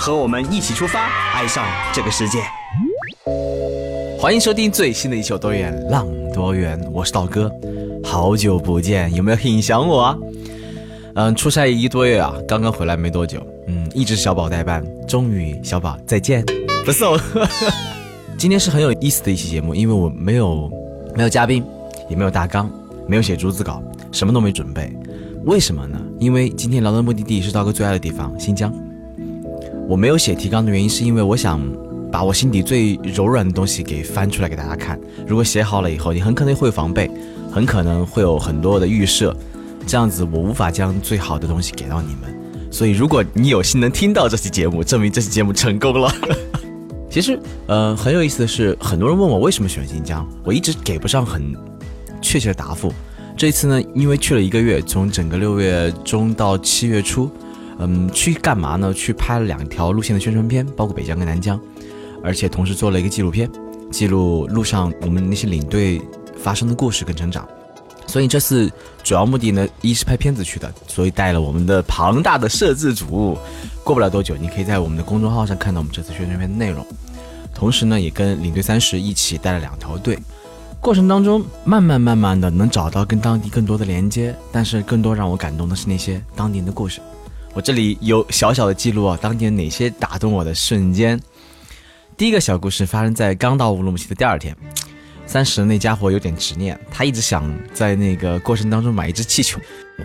[0.00, 1.62] 和我们一起出发，爱上
[1.92, 2.38] 这个世界。
[4.18, 7.52] 欢迎收听最新的一期《多远浪多远》，我是道哥，
[8.02, 10.16] 好久不见，有没有很想我啊？
[11.16, 16.42] 嗯，出差一个多月啊，刚刚回来没多久，嗯，一直小宝代班，终于小宝再见，
[16.86, 17.20] 不送。
[18.38, 20.70] 今天是很有意思的一期节目，因为我没有
[21.14, 21.62] 没有嘉宾，
[22.08, 22.70] 也没有大纲，
[23.06, 23.82] 没有写逐字稿，
[24.12, 24.90] 什么都没准备。
[25.44, 26.00] 为什么呢？
[26.18, 28.72] 因为今天聊的目的地是道哥最爱的地方——新疆。
[29.90, 31.60] 我没有写提纲的原因，是因为我想
[32.12, 34.96] 把我心底最柔软的东西给翻出来给大家看。
[35.26, 37.10] 如果写好了以后，你很可能会防备，
[37.50, 39.36] 很可能会有很多的预设，
[39.88, 42.32] 这样子我无法将最好的东西给到你们。
[42.70, 46.14] 所以，如果你有幸能听到这期节目，证明这期节目成功了。
[47.10, 51.52] 其实，呃，很有意思的是，很多人问我为什么选新疆，我一直给不上很
[52.22, 52.92] 确切的答复。
[53.36, 57.28] 这一次呢，因为去了一个月，从整个六月中到七月初，
[57.80, 58.92] 嗯，去干嘛呢？
[58.92, 61.58] 去拍了两条路线的宣传片，包括北疆跟南疆，
[62.22, 63.50] 而且同时做了一个纪录片，
[63.90, 66.00] 记录路上我们那些领队
[66.36, 67.48] 发生的故事跟成长。
[68.06, 68.70] 所以这次
[69.04, 73.38] 主要目的呢，一是拍片子去的，所以带了我们的庞大的摄制组。
[73.82, 76.84] 过不了多久，你可以在我们的公众号上看到我们这次宣传片的内容。
[77.54, 80.18] 同时呢，也跟领队三十一起带了两条队。
[80.80, 87.00] 过程当中，慢慢慢慢的能找到跟当地更多的连接，但是更多让我感动的是那些当地人的故事。
[87.52, 91.20] 我这里有小小的记录啊，当年哪些打动我的瞬间。
[92.16, 94.56] 第一个小故事发生在刚到乌鲁木齐的第二天，
[95.26, 99.58] 三十那家伙有点执念，他一直想在那个过程当中买一只气球。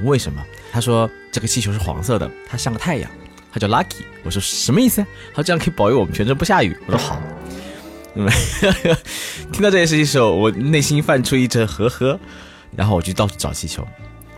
[0.03, 0.44] 为什么？
[0.72, 3.09] 他说这个气球是黄色的，它像个太阳，
[3.51, 4.03] 它叫 Lucky。
[4.23, 5.05] 我说什么意思？
[5.34, 6.75] 他这样可以保佑我们全程不下雨。
[6.88, 7.22] 我说好。
[9.51, 12.19] 听到这件事情的时候，我内心泛出一阵呵呵，
[12.75, 13.85] 然后我就到处找气球。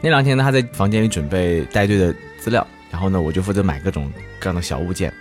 [0.02, 5.14] 那两天呢，他在房间里准备带队的资料，然后呢，我就负责买各种各样的小物件。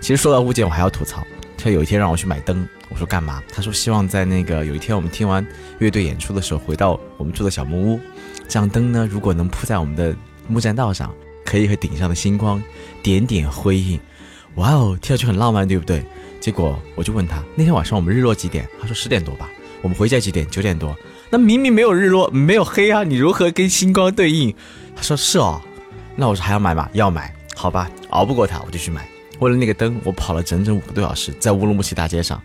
[0.00, 1.26] 其实说到物件，我还要吐槽，
[1.56, 3.42] 他有一天让我去买灯，我说干嘛？
[3.52, 5.46] 他说希望在那个有一天我们听完
[5.78, 8.00] 乐队演出的时候，回到我们住的小木屋，
[8.48, 10.14] 这样灯呢，如果能铺在我们的
[10.48, 11.14] 木栈道上，
[11.44, 12.62] 可以和顶上的星光
[13.02, 14.00] 点点辉映。
[14.56, 16.04] 哇哦，听上去很浪漫，对不对？
[16.40, 18.66] 结果我就问他，那天晚上我们日落几点？
[18.80, 19.48] 他说十点多吧。
[19.82, 20.46] 我们回家几点？
[20.48, 20.96] 九点多。
[21.30, 24.54] 那明明没有日落，没有黑啊，你如何跟星光对应？
[24.96, 25.62] 他说是哦。
[26.20, 26.86] 那我说还要买吗？
[26.92, 29.08] 要买，好吧，熬不过他，我就去买。
[29.38, 32.38] 为了那个灯，我跑了整整五个多小时，在乌鲁木齐大街上。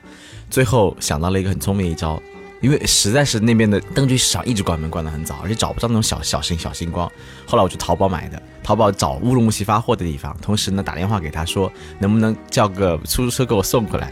[0.49, 2.17] 最后想到了一个很聪明一招。
[2.61, 7.11] 因为实在是那边的灯具市场一直关门，关得很早，而且找不到那种小小型小星光。
[7.45, 11.69] 后来我去淘宝买的，淘宝找乌鲁木齐发货的地方，同时呢打电话给他说，
[11.99, 14.11] 能不能叫个出租车给我送过来，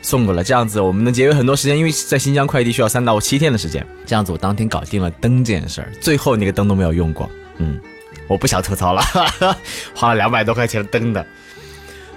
[0.00, 3.86] 送过来，这样子我们能节约很多时间，因为在新疆快递需要三到七天的时间。
[4.06, 7.30] 这样子我当天搞定了灯这件事儿，最后那个灯都没有用过。
[7.58, 7.78] 嗯，
[8.32, 9.02] 我不想吐槽了，
[9.94, 11.24] 花了两百多块钱登的。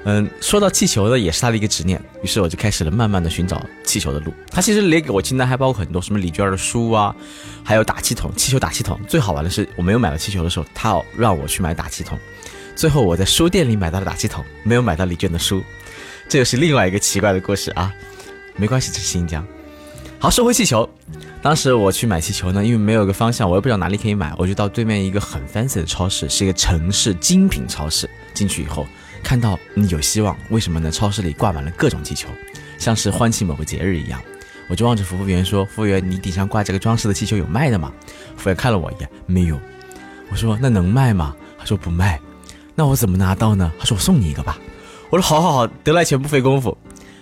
[0.06, 2.02] 嗯，说到气球呢，也是他的一个执念。
[2.24, 4.34] 于是我就开始了慢慢的寻找气球的路。
[4.50, 7.14] 他其实列给我清单还包括很多什么李娟的书啊，
[7.64, 8.98] 还有打气筒、气球打气筒。
[9.10, 12.18] 最好玩的是，我没有买到气球的时候，他要让我去买打气筒。
[12.76, 15.62] 最后我在书店里买到了打气筒，没有买到李娟的书。
[16.30, 17.92] 这又是另外一个奇怪的故事啊。
[18.56, 19.46] 没关系，这是新疆。
[20.20, 20.88] 好，说回气球。
[21.46, 28.10] 当时我去买气球呢，因为没有个方向，我也不知道哪里可以买，我就到对面一个很 fancy 的超市，是一个城市精品超市。
[28.34, 28.88] 进去以后。
[29.24, 30.90] 看到你有希望，为什么呢？
[30.90, 32.30] 超市里挂满了各种气球，
[32.80, 34.20] 像是欢庆某个节日一样。
[34.68, 37.92] 我就望着服务员说：“服务员，你顶上挂这个装饰的气球有卖的吗？”
[38.36, 39.60] 服务员看了我一眼，没有。
[40.32, 42.20] 我说：“那能卖吗？”他说：“不卖。”
[42.74, 43.72] 那我怎么拿到呢？
[43.78, 44.58] 他说：“我送你一个吧。”
[45.12, 46.76] 我说：“好好好，得来全不费工夫。”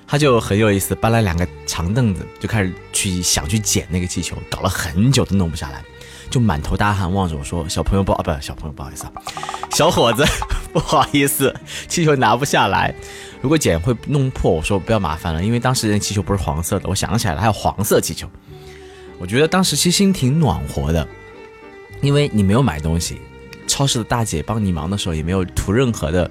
[0.07, 5.83] 他就很有意思，搬来两个长凳子，就开始去想去捡那个气球，搞了很久都弄不下来。
[6.29, 9.11] 就满头大汗望着我说：“小朋友不啊，不，小朋友不好意思啊，
[9.71, 10.25] 小伙子
[10.73, 11.53] 不好意思，
[11.87, 12.93] 气球拿不下来，
[13.39, 18.27] 如果捡会弄破。”我说：“不要麻烦了，因为当时那气球不是黄色的。”我想起来了，还有黄色气球。
[19.19, 21.07] 我觉得当时其实心挺暖和的，
[22.01, 23.21] 因为你没有买东西，
[23.67, 26.29] 超市的大姐帮你忙的时候也没有图任何的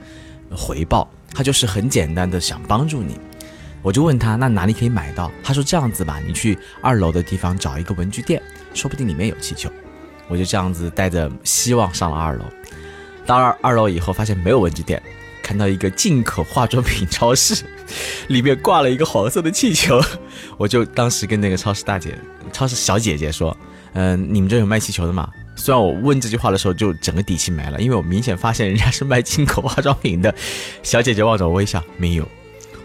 [0.50, 3.16] 回报，她就是很简单的想帮助你。
[3.82, 8.40] 我就问他：“那哪里可以买到？”他说：“这样子吧，你去二楼的地方找一个文具店，
[8.72, 9.70] 说不定里面有气球。”
[10.28, 12.44] 我就这样子带着希望上了二楼，
[13.26, 15.02] 到二二楼以后发现没有文具店，
[15.42, 17.64] 看到一个进口化妆品超市，
[18.28, 20.00] 里面挂了一个黄色的气球，
[20.56, 22.16] 我就当时跟那个超市大姐、
[22.52, 23.54] 超市小姐姐说
[23.92, 30.34] ：“嗯，你们这有卖气球的吗？”虽然我问这句话的时候就整个底气没了，因为我明显发现人家是卖进口化妆品的。
[30.82, 32.26] 小姐姐望着我微笑，没有。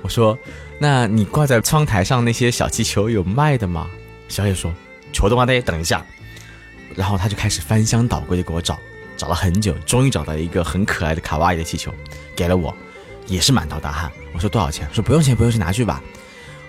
[0.02, 0.38] 我说
[0.80, 3.90] ：“那你挂在窗台上那些小气球有卖的吗？”
[4.30, 4.74] 小野说
[5.12, 6.06] ：“求的话，得等一下。”
[6.96, 8.80] 然后他就开始翻箱倒柜的给我找。
[9.18, 11.92] 找了很久，终于找到一个很可爱的卡哇伊的气球，
[12.36, 12.72] 给了我，
[13.26, 14.12] 也是满头大汗。
[14.32, 14.88] 我说多少钱？
[14.94, 16.04] 说不用钱，不用钱，拿去吧。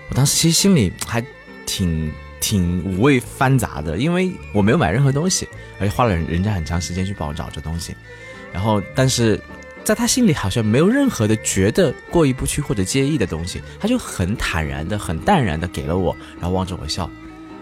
[0.09, 1.23] 我当时其实心里还
[1.67, 5.47] 挺挺五味翻杂的，因为我没有买任何东西，
[5.79, 7.95] 而且花了人家很长时间去帮我找这东西。
[8.51, 9.39] 然后，但是
[9.89, 17.09] 在他心里好像没有任何的觉得过意不去或者介意的东西，他就很坦然的、很淡然的给了我，然后望着我笑，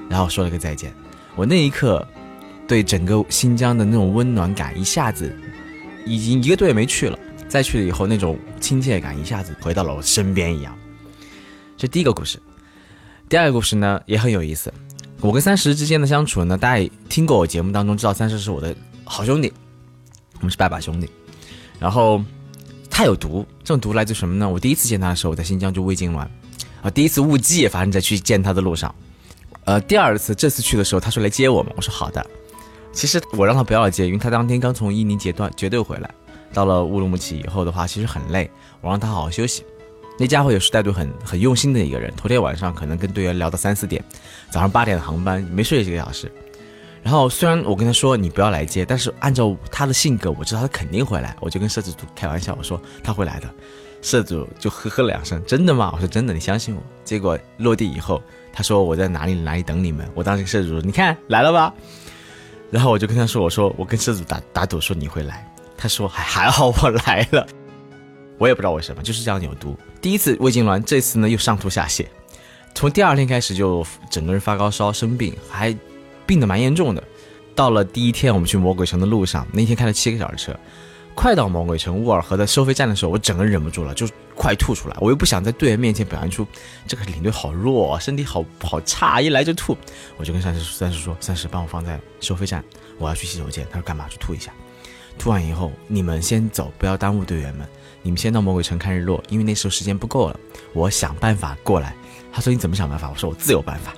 [0.10, 0.94] 然后说了个再见。
[1.38, 2.06] 我那一刻。
[2.68, 5.34] 对整个新疆的那种温暖感，一下子
[6.06, 10.78] 已经一个多月没去了，再去了以后，那种亲切感一下子回到了我身边一样。
[11.78, 12.38] 这第一个故事，
[13.30, 14.74] 第二个故事呢也很有意思。
[15.22, 18.76] 我跟三十之间的相处呢，大家也听过我节目当中知道，三十是我的
[19.06, 19.54] 好兄弟，
[20.34, 21.10] 我们是拜把兄弟。
[21.80, 22.24] 然后
[22.90, 24.50] 他有毒，这种毒来自什么呢？
[24.50, 26.28] 我第一次见他的时候，我在新疆就胃痉挛，
[26.82, 28.94] 啊，第一次误记也发生在去见他的路上。
[29.66, 32.26] 呃，第二次这次去的时候，他说来接我们，我说好的。
[32.94, 36.10] 其实我让他不要接，因为他当天刚从伊宁结段绝对回来，
[36.52, 38.50] 到了乌鲁木齐以后的话，其实很累。
[38.82, 39.64] 我让他好好休息。
[40.18, 42.12] 那家伙也是带队很很用心的一个人。
[42.16, 44.04] 头天晚上可能跟队员聊到三四点，
[44.50, 46.32] 早上八点的航班没睡几个小时。
[47.08, 51.34] 然后虽然我跟他说你不要来接，但是按照他的性格，我知道他肯定会来。
[51.40, 53.48] 我就跟摄制组开玩笑，我说他会来的。
[54.02, 55.90] 摄组就呵呵两声，真的吗？
[55.94, 56.84] 我说真的，你相信我。
[57.06, 58.22] 结果落地以后，
[58.52, 60.06] 他说我在哪里哪里等你们。
[60.14, 61.74] 我当时摄制组，你看来了吧。
[62.72, 67.48] 然后我就跟他说：“我说我跟摄主打打赌说你会来。”他说：“还还好我来了。”
[68.38, 69.78] 我也不知道为什么，就是这样有毒。
[70.02, 72.06] 第一次胃痉挛，这次呢又上吐下泻，
[72.76, 75.74] 从第二天开始就整个人发高烧生病，还
[76.28, 77.04] 病得蛮严重的。
[77.56, 80.56] 到了第一天我们去魔鬼城的路上，那天开了七个小时车。
[81.16, 84.96] 快到魔鬼城沃尔河的收费站的时候，我整个人忍不住了，就快吐出来。
[85.00, 86.46] 我又不想在队员面前表现出
[86.86, 89.76] 这个领队好弱，身体好好差，一来就吐。
[90.18, 92.64] 我就跟三十三十说：“三十，帮我放在收费站，
[93.00, 94.06] 我要去洗手间。”他说：“干嘛？
[94.08, 94.52] 去吐一下。”
[95.18, 97.68] 吐完以后，你们先走，不要耽误队员们。
[98.04, 100.40] 你们先到魔鬼城看日落，因为那时候时间不够了。
[100.74, 101.96] 我想办法过来。
[102.32, 103.92] 他说：“你怎么想办法？”我说：“我自有办法。”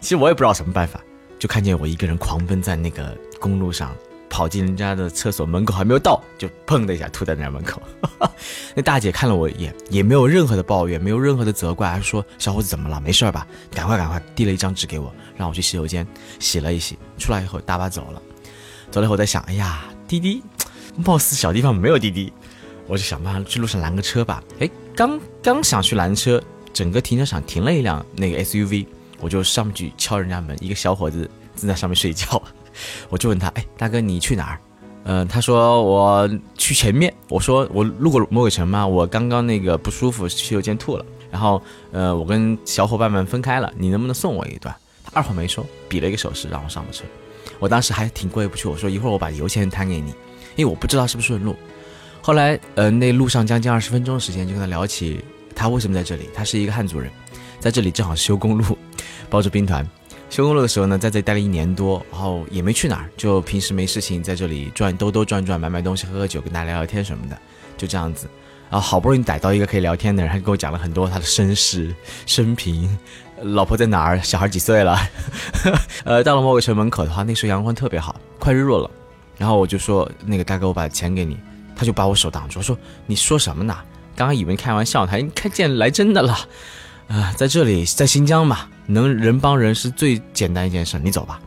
[0.00, 1.00] 其实我也不知道什么办法，
[1.38, 3.94] 就看见我一个人狂奔在那个公路上。
[4.30, 7.80] 跑进人家的厕所门口还没有到，就砰的一下吐在人家门口。
[8.76, 13.00] 那大姐看了我一眼，也没有任何的抱怨，没有任何的责怪，还说：“小伙子怎么了？
[13.00, 13.46] 没事吧？
[13.70, 16.06] 赶快赶快！”递了一张纸给我，让我去洗手间
[16.38, 16.98] 洗了一洗。
[17.16, 18.22] 出来以后，大巴走了。
[18.90, 20.42] 走了以后，我在想：“哎呀，滴滴，
[20.96, 22.30] 貌似小地方没有滴滴，
[22.86, 26.40] 我就想办法去路上拦个车吧。”哎，刚刚想去拦车，
[26.74, 28.86] 整个停车场停了一辆那个 SUV，
[29.20, 32.40] 我就上去敲人家门，一个小伙子正在上面睡觉。
[33.08, 34.60] 我就问他，哎，大哥，你去哪儿？
[35.04, 37.12] 嗯，他说我去前面。
[37.28, 38.86] 我说我路过魔鬼城吗？
[38.86, 41.04] 我刚刚那个不舒服，洗手间吐了。
[41.30, 41.62] 然后，
[41.92, 44.74] 呃，我跟小伙伴们分开了，你能不能送我一段？
[45.04, 47.04] 他二话没说，比了一个手势，让我上了车。
[47.58, 50.10] 我当时还挺过意不去，我说一会儿我把油钱摊给你，
[50.56, 51.56] 因为我不知道是不是顺路。
[52.20, 55.24] 后来，呃，那路上将近二十分钟的时间，就跟他聊起
[55.54, 56.28] 他为什么在这里。
[56.34, 57.10] 他是一个汉族人，
[57.58, 58.76] 在这里正好修公路，
[59.30, 59.88] 包着兵团。
[60.30, 67.38] 修公路的时候呢，在这里待了一年多，然后也没去哪儿，就平时没事情在这里转兜兜转转，买买东西，喝喝酒，跟大家聊聊天什么的，
[67.76, 68.28] 就这样子。
[68.70, 71.94] 然后好不容易逮到一个可以聊天的人，还跟我讲了很多他的身世、
[72.26, 72.98] 生平，
[73.40, 74.98] 老婆在哪儿，小孩几岁了。
[76.04, 78.90] 呃，到了魔鬼城门口的话，那时候阳光特别好，快日落了。
[79.38, 81.38] 然后我就说：“那个大哥，我把钱给你。”
[81.74, 83.74] 他就把我手挡住，说：“你说什么呢？
[84.14, 86.36] 刚刚以为开玩笑，他看见来真的了。”
[87.08, 90.98] 啊，在这里，在新疆嘛，能人帮人是最简单一件事。
[90.98, 91.40] 你走吧，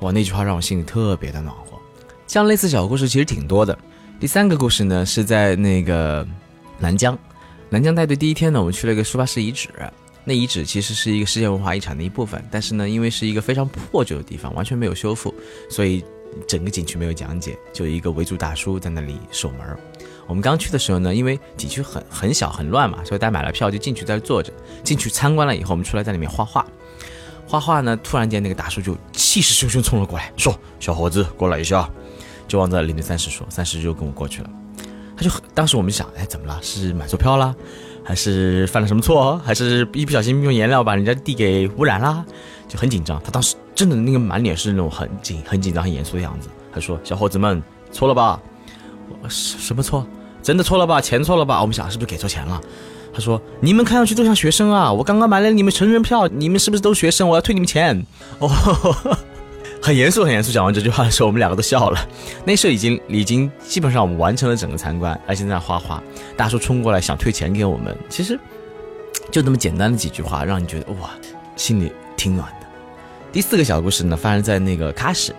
[0.00, 1.78] 哇，那句话让我心里特别的暖和。
[2.26, 3.78] 像类似小故事其实挺多的。
[4.18, 6.26] 第三个故事呢，是在那个
[6.78, 7.16] 南疆，
[7.68, 9.68] 南疆带队第一天呢，我们去了一个书法室遗址。
[10.24, 15.32] 那遗址其实是一个世界文化遗产的一部分，但是呢，因为是一个非常破旧的地方，完全没有修复，
[15.70, 16.02] 所以
[16.48, 19.60] 整个景区没有讲解，就一个维族大叔在那里守门。
[20.26, 24.52] 我们刚去的时候呢，因为景区很很小很乱嘛，所以大家买了票就进去在这坐着。
[24.82, 26.66] 进去参观了以后，我们出来在里面画画。
[27.46, 31.88] 画画呢，突然间那个大叔就气势汹汹冲了过来，说：“小伙子，过来一下。”
[32.48, 34.50] 就往这领队三十说，三十就跟我过去了。
[35.16, 36.58] 他就当时我们想，哎，怎么了？
[36.60, 37.54] 是买错票了，
[38.04, 39.40] 还是犯了什么错？
[39.44, 42.24] 还是一不小心用颜料把人家地给污染了？
[42.68, 43.20] 就很紧张。
[43.24, 46.48] 他当时真的那个满脸是那种很紧、很紧张、很严肃的样子。
[46.72, 48.40] 他说：“小伙子们，错了吧？
[49.28, 50.06] 什什么错？”
[50.46, 51.00] 真的错了吧？
[51.00, 51.60] 钱错了吧？
[51.60, 52.60] 我们想是不是给错钱了？
[53.12, 57.28] 他说你们看上去都像学生啊，我刚刚买了你们成人票，你们是不是都学生？
[57.28, 58.06] 我要退你们钱。
[58.38, 58.48] 哦，
[59.82, 60.52] 很严肃很严肃。
[60.52, 61.98] 讲完这句话的时候，我们两个都笑了。
[62.44, 66.00] 那时候已经已经基本上我们完成了整个参观，而且在那画画，
[66.36, 67.92] 大叔冲过来想退钱给我们。
[68.08, 68.38] 其实
[69.32, 71.10] 就那么简单的几句话，让你觉得哇，
[71.56, 72.66] 心里挺暖的。
[73.32, 75.34] 第四个小故事呢，发生在那个喀什。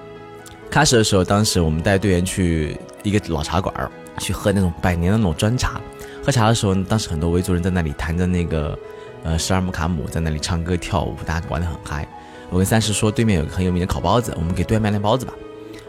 [0.70, 3.90] 喀什的时候，当时我们带队员去一个老茶馆儿。
[4.20, 5.82] 去喝那种百年的那种砖茶，
[6.24, 8.78] 喝茶的时候，当时很多维族人在那里弹着那个，
[9.24, 12.08] 呃，十二木卡姆，在那里唱歌跳舞，大家玩得很嗨。
[12.50, 15.34] 我跟三十说，对面有个很有名的烤包子，我们给对面买点包子吧。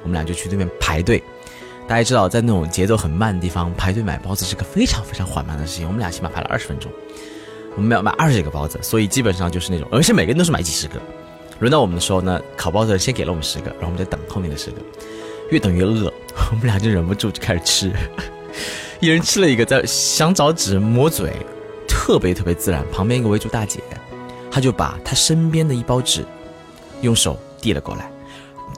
[0.02, 1.23] 我们俩就去对面排队。
[1.87, 5.87] 大家知道，在那种节奏很慢的地方排队买包子是个非常非常缓慢的事情。
[5.87, 6.90] 我们俩起码排了二十分钟，
[7.76, 11.00] 我们要买二十几个包子，所以基本上就是那种，而且每个人都是买几十个。
[11.61, 14.76] 轮到我们的时候呢，烤包子先给了我们十个，然后我们在等后面的十个。
[15.50, 16.12] 越等越饿，
[16.50, 17.93] 我们俩就忍不住就开始吃，
[19.00, 21.33] 一人吃了一个，在想找纸抹嘴，
[21.87, 22.85] 特别特别自然。
[22.90, 23.81] 旁边一个维族大姐，
[24.50, 26.25] 她就把她身边的一包纸，
[27.02, 28.11] 用手递了过来，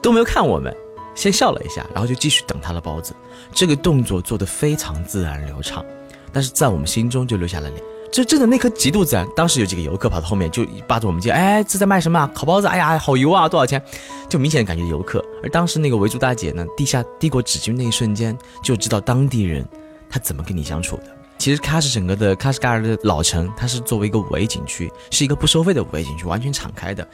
[0.01, 0.75] 都没有看我们，
[1.15, 3.15] 先笑了一下，然后就继续等她的包子。
[3.53, 5.83] 这个动作做得非常自然流畅，
[6.31, 7.81] 但是在我们心中就留下了脸。
[8.11, 9.25] 这真的那颗极度自然。
[9.35, 12.29] 当时有几个游客跑到后面，就扒着我们肩，哎，这在卖什么？
[12.35, 12.67] 烤包子？
[12.67, 13.81] 哎呀，好油啊，多少钱？
[14.27, 15.23] 就明显感觉游客。
[15.41, 19.65] 而当时那个维族大姐呢，地下递过纸巾那一瞬间，就知道当地人
[20.09, 21.03] 他怎么跟你相处的。
[21.37, 27.07] 其实喀什整个的喀什噶尔的老城，它是作为一个五 A 景区，是一个不收费的五 A 景区，完全敞开的。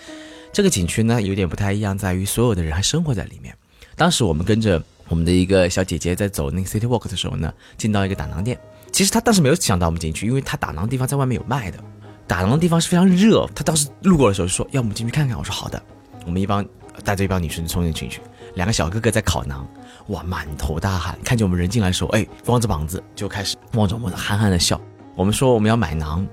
[0.51, 3.56] 这个景区呢，有点不太一样，在于所有的人还生活在里面。
[3.96, 8.60] 当时我们跟着我们的一个小姐姐在走那个 City Walk 的时候呢，进到一个打囊店。
[8.91, 11.77] 其实他当时没有想到我们进去，因为他打囊地方在外面有卖的，
[12.25, 13.48] 打囊地方是非常热。
[13.53, 15.82] 他当时路过的时候就说：“要我们进去看看。”我说：“好的。”
[16.25, 16.65] 我们一帮
[17.03, 18.20] 带着一帮女生冲进去，
[18.56, 19.62] 两个小哥哥在烤馕，
[20.08, 21.17] 哇，满头大汗。
[21.24, 24.79] 看见我们人进来的时候，哎，光着膀子就开始望着我们憨憨的笑。
[25.15, 26.25] 我们说我们要买馕，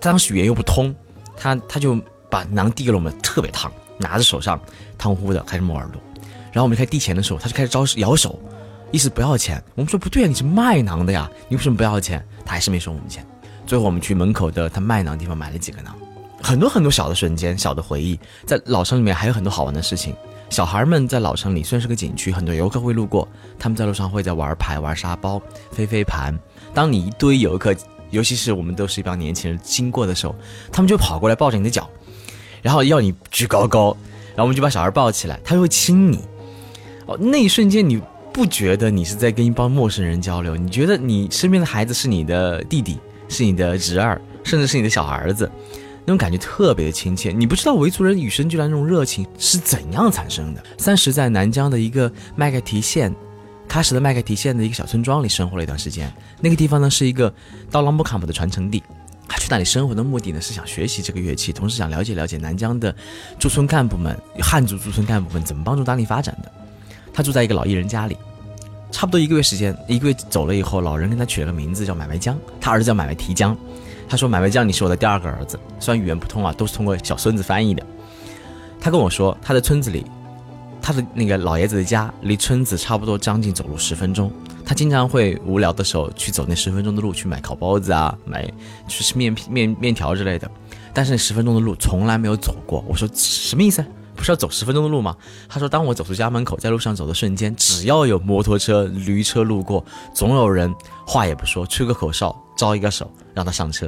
[0.00, 0.94] 他当时语言又不通，
[1.36, 1.98] 他他就
[2.28, 4.60] 把馕递给了我们，特别烫，拿着手上
[4.98, 6.02] 烫乎的开始摸耳朵。
[6.52, 8.38] 然后我们开始递钱的时候，他就开始招摇手。
[8.90, 12.24] 意思不要钱，我们说不对啊，你是卖馕的呀，你为什么不要钱？
[12.44, 13.24] 他还是没收我们钱。
[13.66, 15.90] 最后我们去门口的他卖馕地方买了几个馕，
[16.42, 20.14] 很多很多小的瞬间、小的回忆，在老城里面还有很多好玩的事情。
[20.48, 23.28] 小孩们在老城里虽然是个景区，很多游客会路过，
[23.58, 25.38] 他们在路上会在玩牌、玩沙包、
[25.70, 26.34] 飞飞盘。
[26.72, 27.74] 当你一堆游客，
[28.08, 30.34] 尤其是我们都是一帮年轻人经过的时候，
[30.72, 31.86] 他们就跑过来抱着你的脚，
[32.62, 33.94] 然后要你举高高，
[34.28, 36.24] 然后我们就把小孩抱起来，他就会亲你。
[37.04, 38.00] 哦，那一瞬间你。
[38.38, 40.56] 不觉得你是在跟一帮陌生人交流？
[40.56, 42.96] 你觉得你身边的孩子是你的弟弟，
[43.28, 45.50] 是你的侄儿，甚至是你的小儿子，
[46.04, 47.32] 那种感觉特别的亲切。
[47.32, 50.62] 你不知道维族人与生俱来那种热情是怎样产生的。
[50.78, 53.12] 三十在南疆的一个麦盖提县，
[53.68, 56.08] 喀什的麦盖提县的一个小村庄里生活了一段时间。
[56.40, 57.34] 那个地方呢是一个
[57.72, 58.80] 刀郎布卡姆的传承地。
[59.26, 62.94] 他去那里生活的目的呢是想学习这个乐器，同时想了解了解南疆的
[63.36, 66.52] 驻村干部们、汉族驻村干部们怎么帮助当地发展的。
[67.12, 68.16] 他住在一个老艺人家里。
[68.90, 73.56] 差不多一个月时间，一个月走了以后，老人给他取了个名字叫买卖江，他儿子叫买卖提江。
[74.10, 75.60] 他说：“买卖江，你是我的第二个儿子。
[75.78, 77.86] 虽然语言不通啊，都是通过小孙子翻译的。”
[78.80, 80.06] 他跟我说，他的村子里，
[80.80, 84.32] 他的那个老爷子的家离村子差不多将近走路十分钟。
[84.64, 88.50] 他经常会无聊的时候去走那十分钟的路去买烤包子啊，买
[88.86, 90.50] 去吃面面面条之类的。
[90.94, 92.82] 但是那十分钟的路从来没有走过。
[92.88, 93.84] 我说什么意思？
[94.18, 95.16] 不是要走十分钟的路吗？
[95.48, 100.74] 他说：“当我走出家门口，在路上走的瞬间，只要有摩托车、驴车路过，总有人
[101.06, 103.86] 话也不说，吹个口哨，招一个手，让他上车，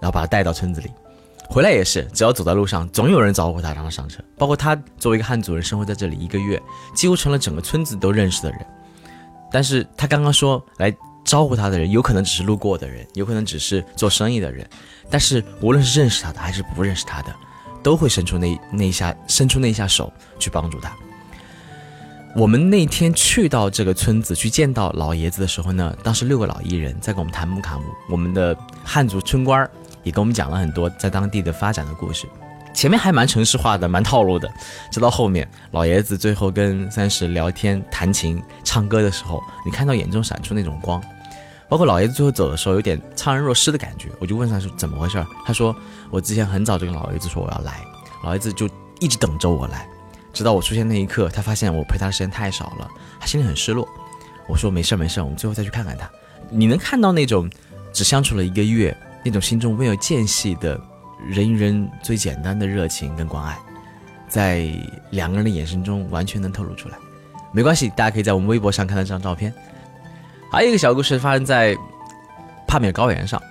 [0.00, 0.90] 然后把他带到村子里。
[1.48, 4.22] 回来也是，只要走在路上，总有人招呼他，让他上车。
[4.36, 6.62] 包括他作为一个汉族人，生活在这里一个月，
[6.94, 8.60] 几乎成了整个村子都认识的人。
[9.50, 14.68] 但是他刚刚说来招呼他的人，有可能只是路过的人，有可能只是做生意的人。
[15.08, 17.34] 但是无论是认识他的还是不认识他的。”
[17.82, 20.92] 都会伸出那那一下，伸出那一下手去帮助他。
[22.34, 29.68] 我们那天去到这个村子去见到老爷子的时候呢，当时六个老艺人在跟我们谈木卡姆，我们的汉族村官
[30.02, 32.26] 也跟我们讲了很多在当地的发展的故事。
[32.72, 34.50] 前面还蛮城市化的，蛮套路的，
[34.90, 40.98] 直到后面老爷子最后跟三十聊天、弹琴、唱歌的时候，你看到眼中闪出那种光。
[41.72, 44.10] 包括老爷子最后走的时候，有点怅然若失的感觉。
[44.18, 45.74] 我就问他说：“怎么回事？”他说
[46.12, 47.80] ：“我之前很早就跟老爷子说我要来，
[48.22, 48.68] 老爷子就
[49.00, 49.88] 一直等着我来，
[50.34, 53.88] 直到我出现那一刻，他发现我陪他的时间太少了，他心里很失落。”
[54.46, 56.06] 我说：“没事没事，我们最后再去看看他。”
[56.52, 57.50] 你能看到那种
[57.90, 60.78] 只相处了一个月，那种心中未有间隙的
[61.26, 63.58] 人与人最简单的热情跟关爱，
[64.28, 64.68] 在
[65.08, 66.98] 两个人的眼神中完全能透露出来。
[67.50, 69.50] 没关系，大家可以在我们微博上看到这张照片。
[70.52, 71.74] 还有一个小故事发生在
[72.68, 73.42] 帕米尔高原上。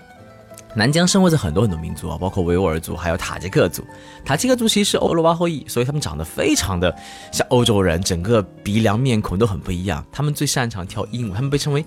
[0.75, 3.83] 南疆生活着很多很多民族啊，包括维吾尔族，还有塔吉克族。
[4.23, 6.95] 塔吉克族其实是欧罗巴后裔，所以他们长得非常的
[7.31, 10.05] 像欧洲人，整个鼻梁、面孔都很不一样。
[10.11, 11.83] 他们最擅长跳鹰舞，他们被称为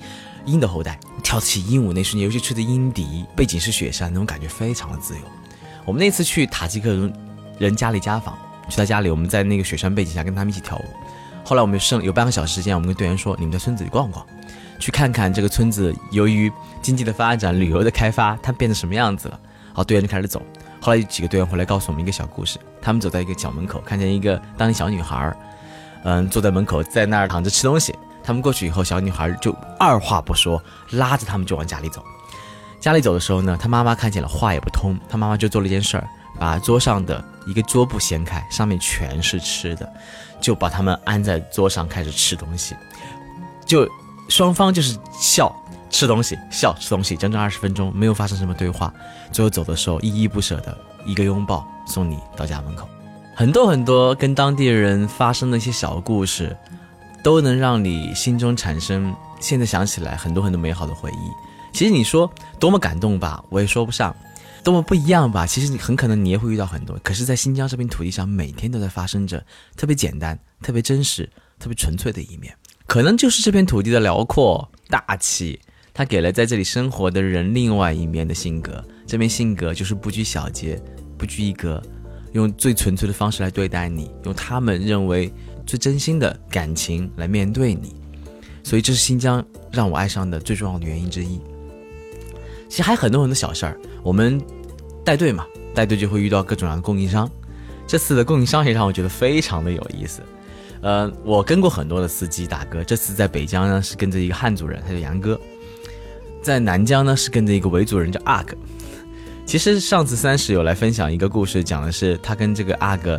[0.46, 0.98] 鹰的后代。
[1.22, 5.20] 跳起鹰舞那瞬间，尤其吹着鹰笛，背景是雪山，那种感觉非常的自由。
[5.84, 7.08] 我们那次去塔吉克
[7.58, 8.36] 人家里家访，
[8.68, 10.84] 去他家里，我们在那个雪山背景下跟他们一起跳舞。
[11.44, 14.26] 后来我们剩有半个小时时间，我们跟队员说：“你们在村子里逛逛。”
[14.84, 19.40] 去看看这个村子，由于经济的发展、旅游的开发，它变成什么样子了？
[19.72, 20.42] 好，队员就开始走。
[20.78, 25.34] 后来有几个队员回来告诉我们一个小故事：他们走在一个小门口，看见一个当地小女孩，
[26.04, 27.94] 嗯，坐在门口，在那儿躺着吃东西。
[28.22, 32.04] 他们过去以后，小女孩就二话不说，拉着他们就往家里走。
[32.78, 34.94] 家里走的时候呢，他妈妈看见了，话也不通。
[35.08, 36.06] 他妈妈就做了一件事儿，
[36.38, 39.90] 把桌上的一个桌布掀开，上面全是吃的，
[40.42, 42.76] 就把他们安在桌上开始吃东西，
[43.64, 43.88] 就。
[44.28, 45.54] 双方就是笑
[45.90, 48.92] 吃东西，笑吃东西，整整二十分钟没有发生什么对话。
[49.32, 52.88] 最后走的时候，依依不舍的一个拥抱送你到家门口。
[53.36, 56.56] 很多很多跟当地人发生的一些小故事，
[57.22, 61.74] 都能让你心中产生现在想起来很多很多美好的回忆。
[61.76, 64.14] 其实你说多么感动吧，我也说不上；
[64.62, 66.96] 多么不一样吧，其实你很可能你也会遇到很多。
[67.02, 69.44] 可是，在新疆这片土地上，每天都在发生着
[69.76, 71.28] 特别简单、特别真实、
[71.58, 72.56] 特别纯粹的一面。
[72.86, 75.58] 可能就是这片土地的辽阔大气，
[75.92, 78.84] 它给了在这里生活的人另外一面的性格。
[79.06, 80.80] 这面性格就是不拘小节，
[81.18, 81.82] 不拘一格，
[82.32, 85.32] 用最纯粹的方式来对待你，用他们认为
[85.66, 87.94] 最真心的感情来面对你。
[88.62, 91.40] 所以这是新疆让我爱上的最重要的原因之一。
[92.68, 94.40] 其实还有很多很多小事儿，我们
[95.04, 97.30] 带队嘛，带队就会遇到各种各样的供应商。
[97.86, 100.22] 这次的供应商也让我觉得非常的有意思。
[100.84, 105.34] 呃，我跟过很多的司机大哥，这次在北疆呢是跟着一个汉族人，他叫杨哥；
[106.42, 108.54] 在南疆呢是跟着一个维族人叫阿哥。
[109.46, 113.18] 其实上次三十有来分享一个故事，讲的是他跟这个阿哥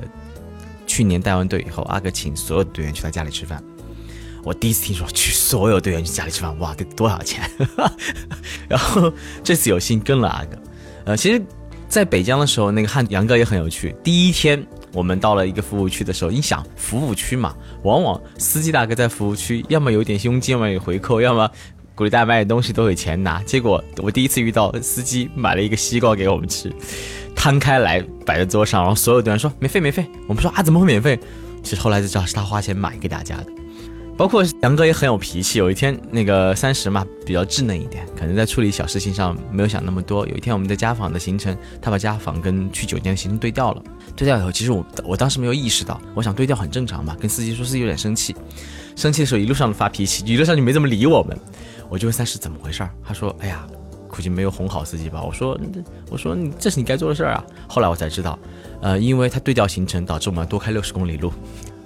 [0.85, 3.63] 去年带完队以后，阿哥请所有队员去他家里吃饭。
[4.43, 7.49] 我第一次听说去所有队员去家里吃饭，哇，得多少钱？
[8.69, 9.11] 然后
[9.43, 10.57] 这次有幸跟了阿哥。
[11.05, 11.41] 呃，其实，
[11.89, 13.95] 在北疆的时候，那个汉杨哥也很有趣。
[14.03, 14.63] 第一天。
[14.95, 17.53] 我们到了一个服务区的时候，你想服务区嘛，
[17.83, 21.47] 往往司机大哥在服务区，要么有点佣金，要么有回扣，要么
[21.93, 23.43] 鼓励大家买点东西都有钱拿。
[23.43, 26.71] 结果我第一次遇到司机买了一个西瓜给我们吃，
[27.35, 30.05] 摊开来摆在桌上，然后所有队员说免费免费。
[30.27, 31.19] 我们说啊怎么会免费？
[31.61, 33.47] 其实后来才知道是他花钱买给大家的。
[34.17, 35.59] 包括杨哥也很有脾气。
[35.59, 40.25] 有一天那个三十嘛，比较稚嫩一点，可能在处理小事情上没有想那么多。
[40.25, 43.83] 有一天我们在家访的行程，他把家访跟去酒店的行程对调了。
[44.15, 48.35] 对调以后，其实我我当时没有意识到，我想对调很正常嘛，跟司机说司机有点生气，
[48.95, 51.37] 生气的时候一路上发脾气，一路上就没怎么理我们。
[51.89, 53.67] 我就问三十怎么回事儿，他说：“哎呀，
[54.07, 55.59] 估计没有哄好司机吧。”我说
[56.09, 58.39] ：“我说你这是你该做的事儿啊。”后来我才知道，
[58.81, 61.31] 呃，因为他对调行程导致我们多开六十公里路。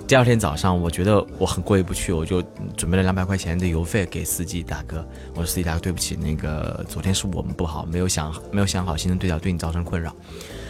[0.07, 2.41] 第二天早上，我觉得我很过意不去，我就
[2.77, 5.05] 准备了两百块钱的油费给司机大哥。
[5.33, 10.15] 我说：“司机大哥，对不起，那个昨天是我们不好，没有想没有想好行程对调，对你造成困扰。”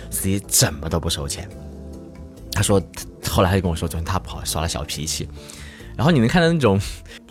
[0.09, 1.49] 司机怎么都不收钱。
[2.51, 2.81] 他说，
[3.27, 5.27] 后来他就跟我说，昨天他跑，耍了小脾气。
[5.95, 6.79] 然后你能看到那种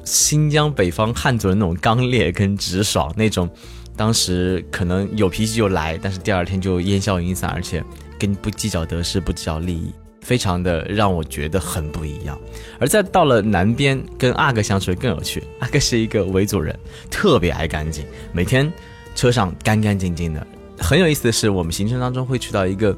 [0.04, 3.48] 新疆北方汉族的那种刚烈跟直爽，那种
[3.96, 7.82] 当时可能有脾气就来，但是第二天就烟消云散，而且
[8.18, 9.92] 跟不计较得失，不计较利益。
[10.20, 12.38] 非常的让我觉得很不一样，
[12.78, 15.42] 而在到了南边跟阿哥相处更有趣。
[15.60, 16.78] 阿哥是一个维族人，
[17.10, 18.70] 特别爱干净，每天
[19.14, 20.46] 车上干干净净的。
[20.78, 22.96] 很有意思的是，我们行程当中会去到一个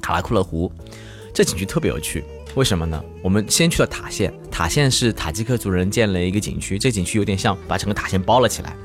[0.00, 0.70] 卡拉库勒湖，
[1.32, 2.24] 这景区特别有趣。
[2.54, 3.02] 为什么呢？
[3.20, 8.76] 我们先去了塔县，塔县是塔吉克族人建了一个景区，这景区有点像把整个塔县包了起来。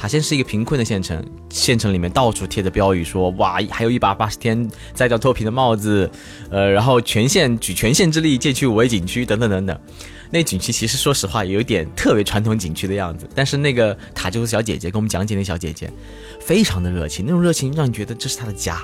[0.00, 6.10] 塔县是一个贫困的县城，县城里面到处贴着标语，说哇，还有一把八十天摘掉脱皮的帽子，
[6.50, 9.78] 呃，然后全县举全县之力建区五 A 景区等等等等。
[10.30, 15.92] 那景区其实说实话有一点特别传统景区的样子，但是那个塔就是小姐姐跟我们讲解那小姐姐，
[16.40, 18.80] 非常的热情，那种热情让你觉得这是她的家，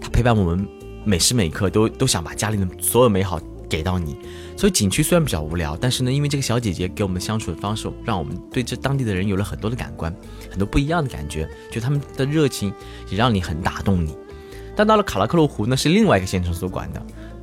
[0.00, 0.66] 她陪伴我们
[1.04, 3.38] 每时每刻都都想把家里的所有美好。
[3.68, 4.16] 给到你，
[4.56, 10.14] 所以景区虽然比较无聊，但是呢，因为这个小姐姐给我们相处的方式，让我们对这当地的人有了很多的感官，
[10.50, 12.72] 很多不一样的感觉，就他们的热情
[13.10, 14.16] 也让你很打动你。
[14.76, 17.00] 但到了卡拉克鲁湖呢，是另外一个县城所管的，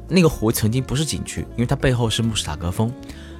[0.08, 2.92] 那个湖曾经不是景区，因为它背后是穆斯塔格峰，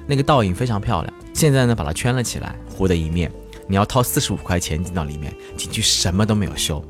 [0.06, 1.14] 那个倒影非常漂亮。
[1.34, 3.30] 现在呢，把它圈了起来，湖的一面，
[3.66, 6.82] 你要掏四十五块钱进到里面，景区什么都没有修，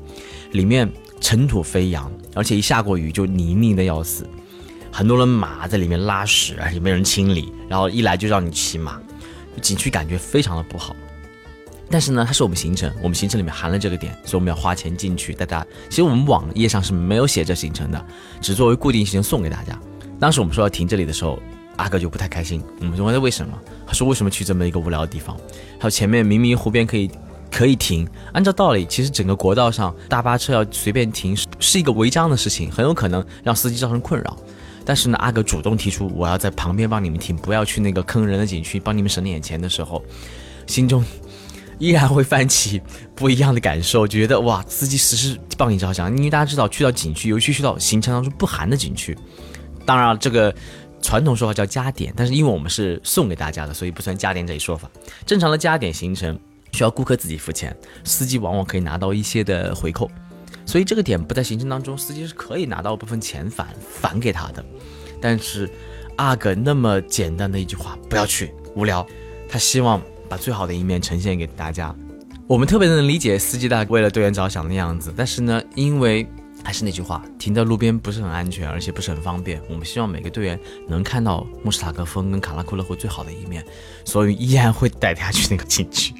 [0.51, 4.27] 里面尘土飞扬，而且一下过雨就泥泞的要死。
[4.93, 9.01] 很多人马在里面拉屎，也没人清理，然后一来就让你骑马，
[9.59, 10.95] 景区感觉非常的不好。
[11.89, 15.67] 但是呢，它是我们行程，我们行程里面含了这个点，所以我们要花钱进去带大家。
[15.89, 18.05] 其实我们网页上是没有写这行程的，
[18.39, 19.75] 只作为固定行程送给大家。
[20.19, 21.39] 当时我们说要停这里的时候，
[21.77, 22.63] 阿哥就不太开心。
[22.79, 25.35] 我们问他为什么，他说为什么去这么一个无聊的地方？
[25.79, 27.09] 还有前面明明湖边可以
[27.51, 34.37] 可以停，按照道理，其实整个国道上大巴车要随便停是是一个违章的事情，很有可能让司机造成困扰。
[34.85, 40.03] 但是呢，阿哥主动提出我要在旁边帮你们停，不要去那个坑人的景区，帮你们省点钱的时候，
[40.67, 41.03] 心中
[41.79, 42.81] 依然会泛起
[43.15, 46.15] 不一样的感受，觉得哇，司机实时帮你着想。
[46.17, 49.17] 因为大家知道，去到景区，尤其去到行程当中不含的景区，
[49.85, 50.53] 当然这个
[51.01, 54.89] 传统说法叫加点，但是因为我们是送给大家的，所以不算加点这一说法。
[55.25, 56.39] 正常的加点行程
[56.71, 60.09] 需要顾客自己付钱，司机往往可以拿到一些的回扣。
[60.65, 64.63] 所以这个点不在行程当中，司机是可以拿到部分钱返返给他的。
[65.21, 65.69] 但是
[66.17, 69.05] 阿哥那么简单的一句话，不要去，无聊。
[69.49, 71.95] 他希望把最好的一面呈现给大家。
[72.47, 76.27] 我们特别能理解司机大为了队员着想的样子，但是呢，因为
[76.63, 79.61] 还是那句话，停在路边不是很安全，而且不是很方便。
[79.69, 83.63] 我们希望每个队员能看到穆斯塔格峰跟卡拉库勒湖最好的一面，
[84.05, 86.13] 所以依然会带大家去那个景区。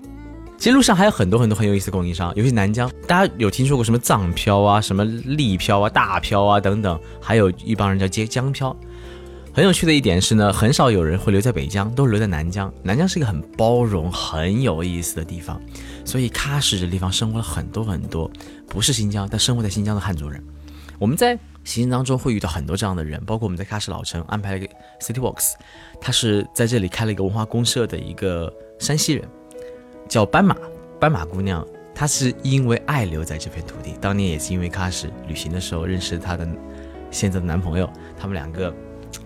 [0.63, 8.73] 其实路上还有很多很多很有意思的供应商，尤其南疆，大家有听说过什么藏漂啊、什么丽漂啊、大漂啊等等，还有一帮人叫接江漂。
[9.53, 12.73] 很有趣的一点是呢，很少有人会留在北疆，都留在南疆。
[12.81, 15.61] 南疆是一个很包容、很有意思的地方，
[16.05, 18.31] 所以喀什这地方生活了很多很多
[18.69, 20.41] 不是新疆但生活在新疆的汉族人。
[20.97, 24.67] 我们在行程当中会遇到很多这样的人，包括我们在喀什老城安排了一个
[25.01, 25.55] City Walks，
[25.99, 28.49] 他是在这里开了一个文化公社的一个
[28.79, 29.27] 山西人。
[30.07, 30.55] 叫斑马，
[30.99, 36.47] 斑马姑娘，她是因为爱留在这片土地，当年也是因为喀什旅行的时候认识她的
[37.11, 37.89] 现在的男朋友，
[38.19, 38.69] 他们两个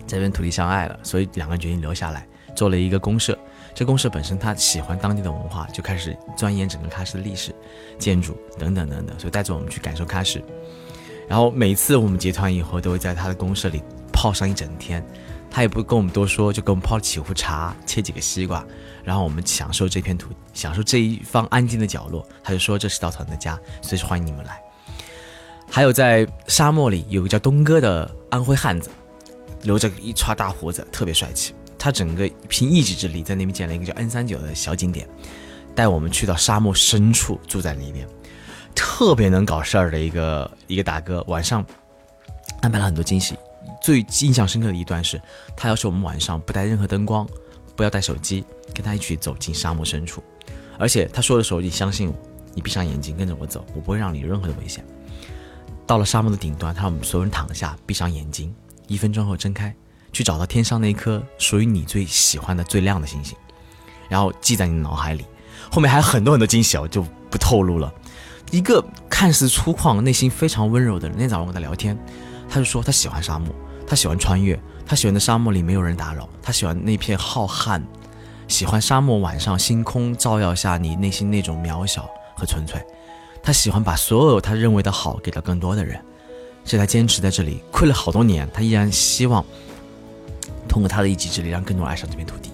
[0.05, 3.37] 在这片土地相爱了，所以两个人决定留下来，做了一个公社。
[3.73, 7.53] 这公社本身他喜欢当地的文化，就开始钻研整个喀什的历史、
[7.99, 10.41] 建筑等等等等，所以带着我们去感受喀什。
[11.27, 15.05] 然后每次我们结团以后，都会在他的公社里泡上一整天，
[15.49, 18.65] 他也不跟我们多说，就给我们泡了几壶茶，切几个西瓜。
[19.03, 22.27] 然后我们享受这片土，享受这一方安静的角落。
[22.43, 24.61] 他就说这是稻草人的家，随时欢迎你们来。
[25.69, 28.89] 还有在沙漠里有个叫东哥的安徽汉子，
[29.63, 31.53] 留着一撮大胡子，特别帅气。
[31.79, 35.07] 他整个凭一己之力在那边建了一个叫 N 三九的小景点，
[35.73, 38.07] 带我们去到沙漠深处住在里面，
[38.75, 41.23] 特别能搞事儿的一个一个大哥。
[41.27, 41.65] 晚上
[42.61, 43.35] 安排了很多惊喜，
[43.81, 45.21] 最印象深刻的一段是
[45.55, 47.27] 他要求我们晚上不带任何灯光。
[47.75, 50.23] 不要带手机，跟他一起走进沙漠深处。
[50.79, 52.15] 而且他说的时候，你相信我，
[52.55, 54.83] 你闭上眼睛跟着我走，我不会让你有任何的危险。
[55.85, 58.51] 到了沙漠的顶端，他让我们所有人躺下，闭上眼睛，
[58.87, 59.71] 一分钟后睁开，
[60.11, 63.37] 去找到天上那颗属于你最喜欢的最亮的星星，
[64.09, 65.23] 然后记在你脑海里。
[65.71, 67.93] 后面还有很多很多惊喜，我就不透露了。
[68.49, 71.95] 一个看似粗犷、内心非常温柔的人，那天早上我跟他聊天，
[72.49, 73.53] 他就说他喜欢沙漠，
[73.87, 74.59] 他喜欢穿越。
[74.85, 77.81] 他喜欢的沙漠里没有人打扰，他喜欢那片浩瀚，
[78.47, 82.81] 喜欢沙漠晚上星空照耀下你内心那种渺小和纯粹。
[83.43, 85.99] 他喜欢把所有他认为的好给到更多的人，
[86.63, 89.43] 所以他坚持在这里困了好多年，他依然希望
[90.69, 92.51] 通过他的一己之力让更多人爱上这片土地。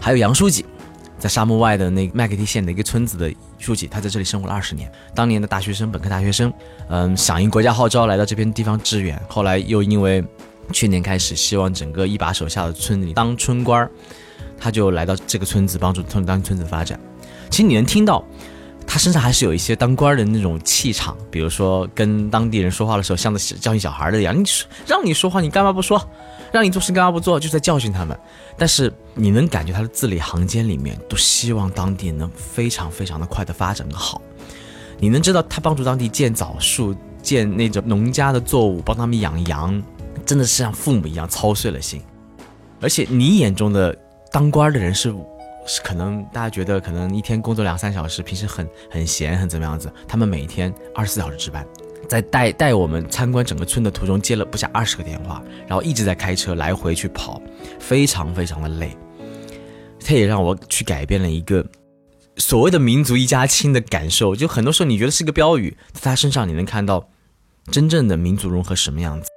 [0.00, 0.64] 还有杨书记，
[1.18, 4.90] 在沙漠外的那麦克蒂县的一个村子的书记，他在这里生活了二十年。
[5.14, 6.52] 当年的大学生，本科大学生，
[6.88, 10.24] 嗯，响应国家号召来到这片地方支援，后来又因为。
[10.70, 13.90] 去年开始，希望整个一把手下的村里当村官儿，
[14.60, 17.00] 他就来到这个村子帮助村当村子发展。
[17.48, 18.22] 其实你能听到，
[18.86, 21.16] 他身上还是有一些当官的那种气场。
[21.30, 24.38] 比如说跟当地人说话的时候，像在教训小孩的一样。
[24.38, 25.98] 你说让你说话，你干嘛不说？
[26.52, 27.38] 让你做事干嘛不做？
[27.38, 28.18] 就在教训他们。
[28.56, 34.20] 但是你能感觉他的字里行间里面都希望当地能非常非常的快的发展的好。
[34.98, 39.82] 你能知道他帮助当地建枣树，建那种农家的作物，帮他们养羊。
[40.26, 42.02] 真的是像父母一样操碎了心，
[42.82, 43.96] 而且你眼中的
[44.30, 45.14] 当官的人是，
[45.66, 51.66] 是可能大家觉得可能一天工作两三小时，平时很很闲很怎么样子，他们每天二十四小时值班，
[52.08, 57.40] 在带带我们参观整个村的途中接了不下二十个电话，然后一直在开车来回去跑，
[57.78, 58.96] 非常非常的累。
[60.00, 61.64] 他也让我去改变了一个
[62.38, 67.06] 所谓的民族一家亲的感受，就很多时候你觉得是个标语，在他身上你能看到
[67.70, 69.28] 真正的民族融合什么样子。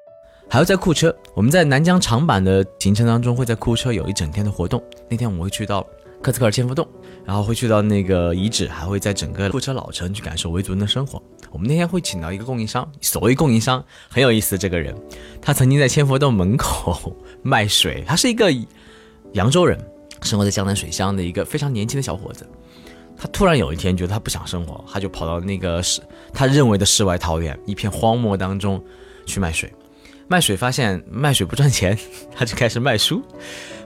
[0.47, 4.81] 还要在库车，我们在南疆长坂的行程当中，会在库车有一整天的活动。
[5.09, 5.85] 那天我们会去到
[6.21, 6.87] 克孜克尔千佛洞，
[7.25, 11.21] 然后会去到那个遗址，还会在整个库车老城去感受维族人的生活。
[11.51, 14.95] 我们那天会请到一个供应商，所谓供应商很有意思，这个人
[15.41, 18.51] 他曾经在千佛洞门口卖水，他是一个
[19.33, 19.77] 扬州人，
[20.21, 22.49] 生活在江南水乡的一个非常年轻的小伙子。
[23.17, 26.01] 他突然有一天觉得他不想生活，他就跑到那个世
[26.33, 28.83] 他认为的世外桃源一片荒漠当中
[29.27, 29.71] 去卖水。
[30.27, 31.97] 卖水发现卖水不赚钱，
[32.33, 33.21] 他就开始卖书。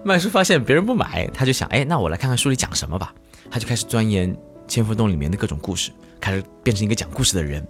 [0.04, 3.14] 卖书发现别人不买，他就想，哎，那我来看看书里讲什么吧。
[3.50, 4.36] 他就开始钻研
[4.68, 5.92] 千佛洞里面的各种故事，
[6.26, 7.64] 开始变成一个讲故事的人。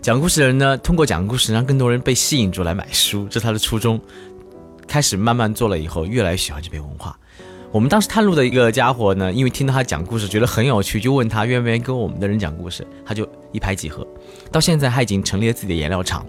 [0.00, 4.00] 讲故事的人呢，通过讲故事让更多人被吸引住来买书，这是他的初衷。
[4.86, 7.18] 开始慢慢做了以后，越来越喜欢这篇文化。
[7.72, 14.06] 我们当时探路的一个家伙呢，因为听到他讲故事觉得很有趣，就问他愿不愿意跟我们的人讲故事，他就一拍即合。
[14.52, 16.24] 到现在他已经成立了自己的颜料厂，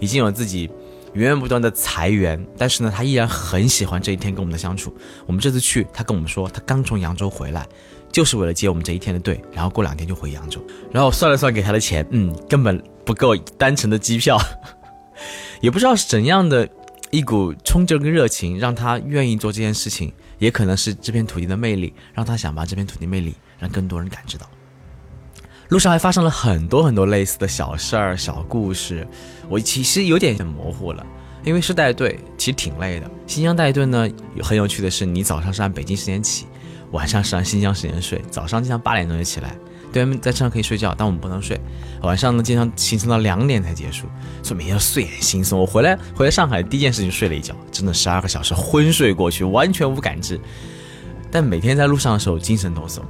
[0.00, 0.70] 已经有自己
[1.14, 4.94] 源源不断的财源，但是呢，他依然很喜欢这一天跟我们的相处。
[5.26, 7.66] 我们这次去，他跟我们说，他刚从扬州回来，
[8.18, 10.60] 就是为了接我们这一天的队，然后过两天就回扬州。
[10.90, 14.36] 然后算了算给他的钱，嗯，根本不够单程的机票，
[15.62, 16.68] 也不知道是怎样的
[17.12, 20.12] 一股冲劲跟热情，让他愿意做这件事情。
[20.40, 24.50] 也可能是这片土地的魅力，让他想把这片土地魅力让更多人感知到。
[25.68, 29.06] 路上还发生了很多很多类似的小事儿、小故事，
[29.48, 31.06] 我其实有点模糊了，
[31.44, 33.08] 因为是带队，其实挺累的。
[33.28, 34.10] 新疆带队呢，
[34.42, 36.46] 很有趣的是，你早上是按北京时间起，
[36.92, 39.56] 晚上是按新疆时间睡，早上经常八点钟就起来。
[39.90, 41.58] 队员们在车上可以睡觉，但我们不能睡。
[42.02, 44.06] 晚上呢，经常行程到两点才结束，
[44.42, 45.58] 所以每天要睡很轻松。
[45.58, 50.38] 我回来回来上海，第一件事情睡了一觉，真的十二个小时昏睡过去，完全无感知。
[51.30, 53.00] 但每天在路上的时候精神抖擞。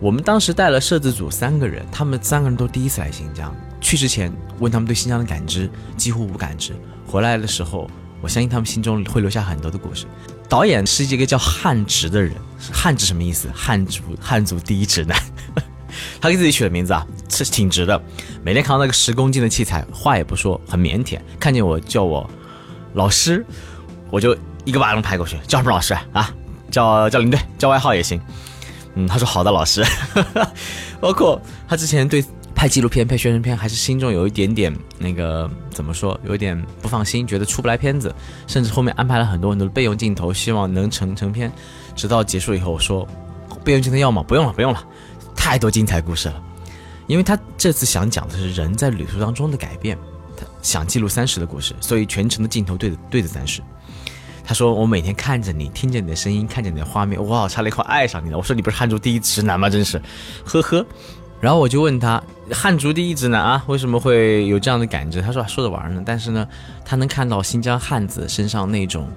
[0.00, 3.54] 我们当时带了摄制组三个人，他们三个人都第一次来新疆。
[3.80, 6.72] 去之前问他们对新疆的感知，几乎无感知。
[7.06, 7.88] 回来的时候，
[8.20, 10.06] 我相信他们心中会留下很多的故事。
[10.48, 12.32] 导演是一个叫汉直的人，
[12.72, 13.48] 汉直什么意思？
[13.54, 15.18] 汉族汉族第一直男。
[16.20, 18.00] 他给自己取的名字啊，是挺直的。
[18.42, 21.20] 每天扛那个十公斤的器材，话也不说，很腼腆。
[21.38, 22.28] 看见我叫我
[22.94, 23.46] 老师，
[24.10, 26.34] 我就一个巴掌拍过去，叫什么老师啊？
[26.70, 28.20] 叫叫领队，叫外号也行。
[28.96, 29.84] 嗯，他说好的，老师。
[31.00, 32.24] 包括他之前对
[32.54, 38.12] 拍纪录片、拍宣传片，还是心中有一点点那个怎么说，有一点不放心，觉得出不来片子，
[38.48, 41.52] 甚至后面安排了很多很多备用镜头，希望能成成片。
[41.94, 43.06] 直到结束以后我说，
[43.64, 44.22] 备用镜头要吗？
[44.22, 44.84] 不用了，不用了。
[45.34, 46.42] 太多精彩故事了，
[47.06, 49.98] 因为他这次想讲的是人在旅途当中的改变，
[50.36, 53.60] 他想记录三十的故事，所以全程的镜头对着对着三十。
[54.46, 59.70] 他说：“我每天看着你，听着你的声音，看着你的画面，哇，差了一块爱上你了。”我说：“你不是汉族第一直男吗？
[59.70, 60.00] 真是，
[60.44, 60.84] 呵呵。”
[61.40, 66.46] 然后我就问他：“汉族第一直男啊，为什么会有这样的感觉？”他说：“说着玩呢，但是呢，
[66.84, 69.08] 他能看到新疆汉子身上那种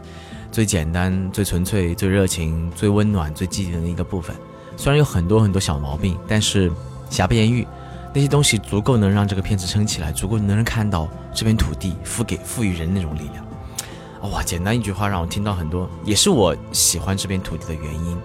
[0.51, 4.35] 最简单、最纯粹、最热情、最温暖、最积极的一个部分。”
[4.77, 6.71] 虽然有很多很多小毛病，但是
[7.09, 7.67] 瑕不掩瑜，
[8.13, 14.31] 那些东西足够能让这个片子撑起来，足够能人看到这片土地赋给赋予人那种力量。
[14.31, 18.17] 哇，简单一句话让我听到很多，也是我喜欢这片土地的原因。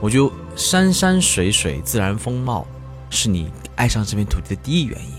[0.00, 2.64] 我觉得山山水水自然风貌
[3.10, 5.14] 是你爱上这片土地的第一原因，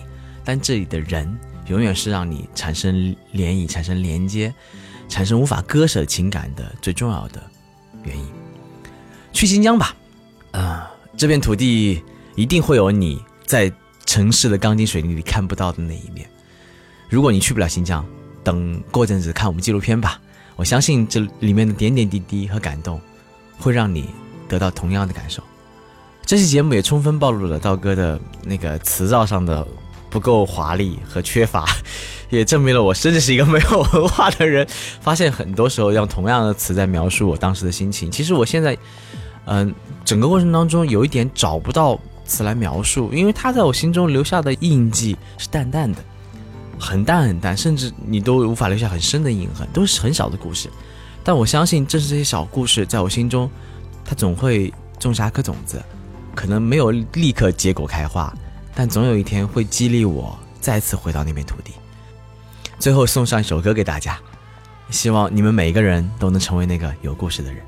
[0.45, 2.95] 但这里的人永远是让你产生
[3.33, 4.53] 涟漪、产生连接、
[5.09, 7.43] 产生无法割舍情感的最重要的
[8.03, 8.25] 原因。
[9.33, 9.93] 去新疆吧。
[10.51, 12.01] 啊，这片土地
[12.35, 13.71] 一定会有你在
[14.05, 16.27] 城市的钢筋水泥里看不到的那一面。
[17.09, 18.05] 如果你去不了新疆，
[18.43, 20.21] 等过阵子看我们纪录片吧。
[20.55, 22.99] 我相信这里面的点点滴滴和感动，
[23.57, 24.09] 会让你
[24.47, 25.43] 得到同样的感受。
[26.25, 29.65] 这期节目也充分暴露了道哥的那个词造上的
[30.09, 31.65] 不够华丽和缺乏，
[32.29, 34.67] 也证明了我真的是一个没有文化的人。
[35.01, 38.11] 发现很多时候用同样的词在描述我当时的心情。
[38.11, 38.77] 其实我现在。
[39.51, 39.73] 嗯，
[40.05, 45.97] 整个过程当中有一点找不到词来描述，因为他在我心中留下的印记是淡淡的，
[46.77, 50.69] 很淡很淡，甚至你都无法留下很深的印痕，都是很小的故事。
[51.23, 53.49] 但我相信，正是这些小故事，在我心中，
[54.05, 55.81] 它总会种下一颗种子，
[56.35, 58.31] 可能没有立刻结果开花，
[58.81, 61.73] 但总有一天会激励我再次回到那片土地。
[62.79, 64.17] 最后送上一首歌给大家，
[64.89, 67.61] 希望你们每一个人都能成为那个有故事的人。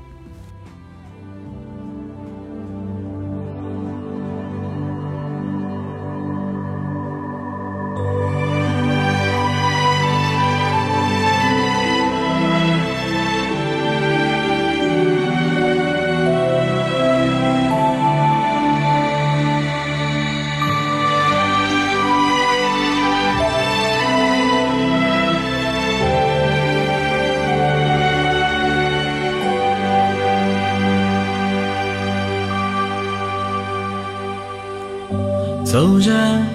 [35.72, 36.12] 走着，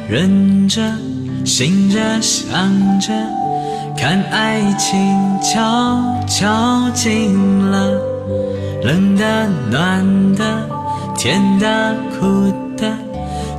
[0.08, 0.80] 忍着，
[1.44, 3.12] 醒着，想着，
[3.98, 4.96] 看爱情
[5.42, 7.36] 悄悄近
[7.72, 8.00] 了，
[8.84, 10.70] 冷的，暖的，
[11.18, 12.96] 甜的，苦的，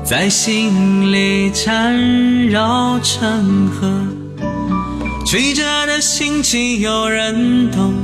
[0.04, 1.92] 在心里缠
[2.46, 3.90] 绕成河。
[5.26, 7.94] 曲折的心情有人懂，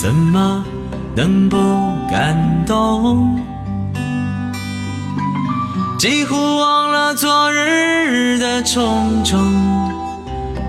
[0.00, 0.64] 怎么
[1.16, 1.56] 能不
[2.08, 3.36] 感动？
[6.04, 9.40] 几乎忘了昨日的种种，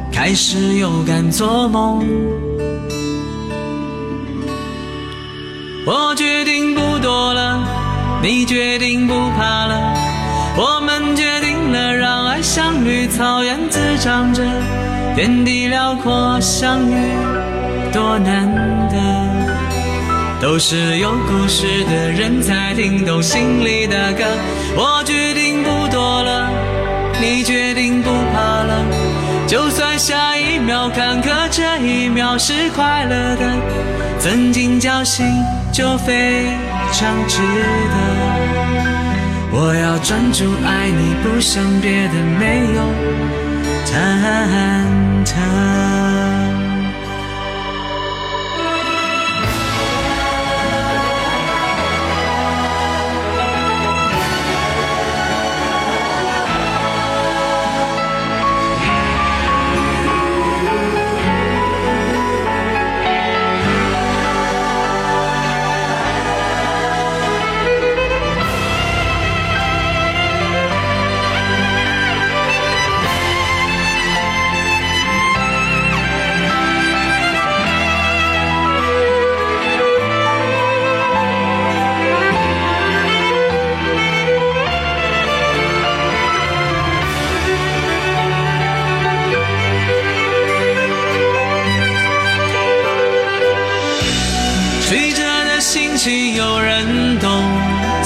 [0.10, 2.02] 开始又敢做梦。
[5.86, 7.62] 我决定不躲了，
[8.24, 9.94] 你决定不怕了，
[10.56, 14.42] 我们决定了，让爱像绿草原滋长着，
[15.18, 16.96] 天地辽阔，相遇
[17.92, 19.35] 多难得。
[20.42, 24.24] 都是有故事的人才听懂心里的歌。
[24.76, 26.50] 我决定不躲了，
[27.22, 28.86] 你决定不怕了。
[29.48, 33.42] 就算下一秒坎坷，这一秒是快乐的。
[34.20, 35.26] 曾经侥幸
[35.72, 36.48] 就非
[36.92, 37.96] 常值得。
[39.52, 42.82] 我要专注爱你，不想别的，没有
[43.86, 43.94] 忐
[45.24, 45.85] 忑。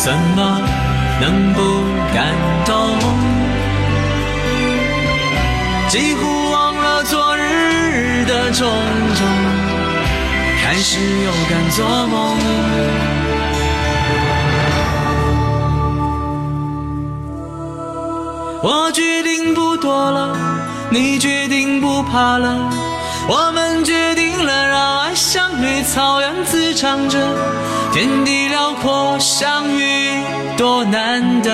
[0.09, 0.59] 怎么
[1.21, 1.61] 能不
[2.15, 2.33] 感
[2.65, 2.97] 动？
[5.87, 8.67] 几乎忘了昨日的种
[9.15, 9.27] 种，
[10.63, 12.35] 开始又敢做梦。
[18.63, 20.35] 我决定不躲了，
[20.89, 22.57] 你决定不怕了，
[23.27, 27.19] 我们决定了，让爱像绿草原滋长着，
[27.91, 30.23] 天地辽阔，相遇
[30.57, 31.51] 多难得。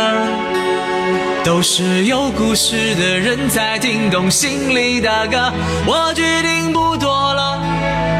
[1.43, 5.53] 都是有故事的人才听懂心里的歌。
[5.85, 7.61] 我决定不躲了，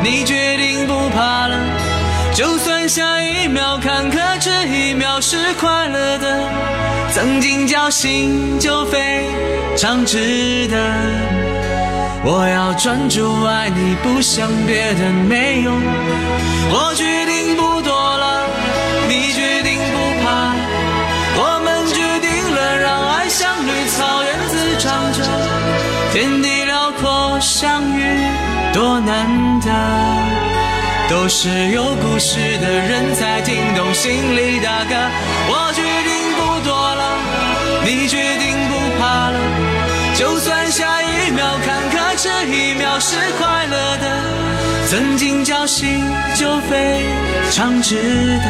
[0.03, 1.57] 你决定不怕了，
[2.35, 6.49] 就算下一秒坎坷，这一秒是快乐的。
[7.11, 9.25] 曾经侥幸就非
[9.75, 10.77] 常值得。
[12.23, 15.71] 我要专注爱你，不想别的，没有。
[16.69, 17.74] 我决定不
[26.15, 28.01] 天地辽阔，相遇
[28.73, 29.69] 多难得。
[31.09, 34.95] 都是有故事的人才听懂心里的歌。
[35.49, 37.19] 我决定不躲了，
[37.83, 39.37] 你决定不怕了。
[40.15, 44.87] 就算下一秒坎坷，这一秒是快乐的。
[44.87, 46.01] 曾经侥幸
[46.35, 47.03] 就非
[47.51, 48.47] 常值得。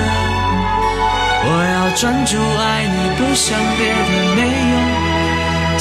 [1.48, 5.05] 我要专注爱你，不想别的，没有